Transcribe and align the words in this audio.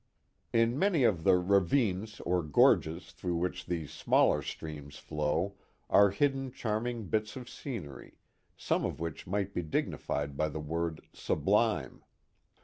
In 0.51 0.79
many 0.79 1.03
of 1.03 1.23
the 1.23 1.35
ravines 1.35 2.19
or 2.21 2.41
gorges 2.41 3.11
through 3.11 3.35
which 3.35 3.67
these 3.67 3.91
smaller 3.91 4.41
streams 4.41 4.97
flow 4.97 5.57
are 5.91 6.09
hidden 6.09 6.51
charming 6.51 7.05
bits 7.05 7.35
of 7.35 7.45
scencrj, 7.45 8.13
some 8.57 8.83
of 8.83 8.99
which 8.99 9.27
might 9.27 9.53
be 9.53 9.61
dignified 9.61 10.35
by 10.35 10.49
the 10.49 10.59
word" 10.59 11.01
sublime." 11.13 12.03